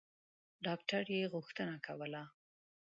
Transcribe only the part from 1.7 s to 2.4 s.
کوله.